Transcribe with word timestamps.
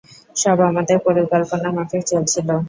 সব 0.35 0.57
আমাদের 0.69 0.97
পরিকল্পনামাফিক 1.05 2.01
চলছিল। 2.07 2.47